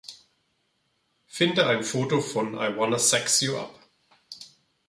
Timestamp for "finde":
1.27-1.67